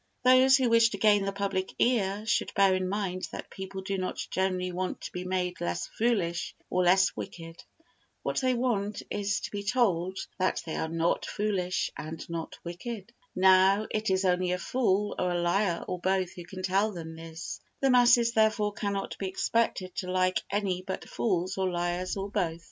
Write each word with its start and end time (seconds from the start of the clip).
Those 0.23 0.57
who 0.57 0.67
wish 0.71 0.89
to 0.89 0.97
gain 0.97 1.25
the 1.25 1.31
public 1.31 1.75
ear 1.77 2.25
should 2.25 2.51
bear 2.55 2.73
in 2.73 2.89
mind 2.89 3.27
that 3.31 3.51
people 3.51 3.81
do 3.83 3.99
not 3.99 4.17
generally 4.31 4.71
want 4.71 4.99
to 5.01 5.11
be 5.11 5.23
made 5.25 5.61
less 5.61 5.85
foolish 5.85 6.55
or 6.71 6.83
less 6.83 7.15
wicked. 7.15 7.63
What 8.23 8.41
they 8.41 8.55
want 8.55 9.03
is 9.11 9.39
to 9.41 9.51
be 9.51 9.61
told 9.61 10.17
that 10.39 10.59
they 10.65 10.75
are 10.75 10.87
not 10.89 11.27
foolish 11.27 11.91
and 11.95 12.27
not 12.31 12.57
wicked. 12.63 13.13
Now 13.35 13.85
it 13.91 14.09
is 14.09 14.25
only 14.25 14.53
a 14.53 14.57
fool 14.57 15.13
or 15.19 15.33
a 15.33 15.39
liar 15.39 15.85
or 15.87 15.99
both 15.99 16.33
who 16.33 16.45
can 16.45 16.63
tell 16.63 16.91
them 16.91 17.15
this; 17.15 17.61
the 17.79 17.91
masses 17.91 18.31
therefore 18.33 18.73
cannot 18.73 19.15
be 19.19 19.27
expected 19.29 19.93
to 19.97 20.09
like 20.09 20.41
any 20.49 20.81
but 20.81 21.07
fools 21.07 21.59
or 21.59 21.69
liars 21.69 22.17
or 22.17 22.27
both. 22.27 22.59